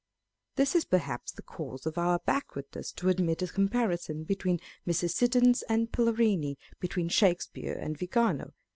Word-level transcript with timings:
This 0.55 0.73
is 0.73 0.83
perhaps 0.85 1.31
the 1.31 1.43
cause 1.43 1.85
of 1.85 1.95
our 1.95 2.17
backwardness 2.25 2.91
to 2.93 3.09
admit 3.09 3.43
a 3.43 3.47
comparison 3.47 4.23
between 4.23 4.59
Mrs. 4.87 5.11
Siddons 5.13 5.61
and 5.69 5.91
Palarini, 5.91 6.57
between 6.79 7.07
Shakespeare 7.07 7.75
and 7.79 7.95
Vigano. 7.99 8.53